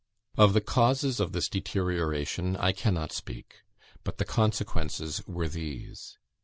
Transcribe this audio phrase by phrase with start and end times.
[0.35, 3.57] Of the causes of this deterioration I cannot speak;
[4.03, 6.17] but the consequences were these.